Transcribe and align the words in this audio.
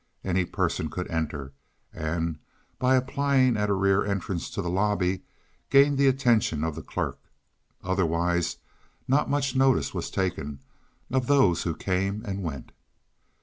Any 0.23 0.45
person 0.45 0.89
could 0.89 1.07
enter, 1.11 1.53
and, 1.93 2.39
by 2.79 2.95
applying 2.95 3.55
at 3.55 3.69
a 3.69 3.73
rear 3.75 4.03
entrance 4.03 4.49
to 4.49 4.59
the 4.63 4.67
lobby, 4.67 5.21
gain 5.69 5.95
the 5.95 6.07
attention 6.07 6.63
of 6.63 6.73
the 6.73 6.81
clerk. 6.81 7.19
Otherwise 7.83 8.57
not 9.07 9.29
much 9.29 9.55
notice 9.55 9.93
was 9.93 10.09
taken 10.09 10.57
of 11.11 11.27
those 11.27 11.61
who 11.65 11.75
came 11.75 12.23
and 12.25 12.41
went. 12.41 12.71